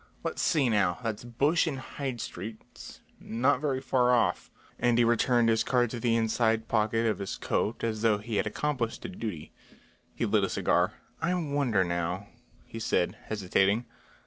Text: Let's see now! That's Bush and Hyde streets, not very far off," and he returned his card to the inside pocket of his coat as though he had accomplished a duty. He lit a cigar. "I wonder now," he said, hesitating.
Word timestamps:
Let's 0.23 0.41
see 0.41 0.67
now! 0.67 0.97
That's 1.03 1.23
Bush 1.23 1.67
and 1.67 1.77
Hyde 1.77 2.19
streets, 2.19 3.01
not 3.19 3.61
very 3.61 3.79
far 3.79 4.09
off," 4.15 4.49
and 4.79 4.97
he 4.97 5.03
returned 5.03 5.47
his 5.47 5.63
card 5.63 5.91
to 5.91 5.99
the 5.99 6.15
inside 6.15 6.67
pocket 6.67 7.05
of 7.05 7.19
his 7.19 7.37
coat 7.37 7.83
as 7.83 8.01
though 8.01 8.17
he 8.17 8.37
had 8.37 8.47
accomplished 8.47 9.05
a 9.05 9.09
duty. 9.09 9.51
He 10.15 10.25
lit 10.25 10.43
a 10.43 10.49
cigar. 10.49 10.93
"I 11.21 11.35
wonder 11.35 11.83
now," 11.83 12.29
he 12.65 12.79
said, 12.79 13.15
hesitating. 13.25 13.85